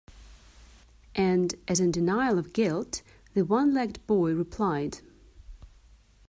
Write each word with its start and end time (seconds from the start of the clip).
And 1.13 1.53
as 1.67 1.79
in 1.79 1.91
denial 1.91 2.39
of 2.39 2.53
guilt, 2.53 3.03
the 3.35 3.45
one-legged 3.45 4.07
boy 4.07 4.33
replied. 4.33 4.97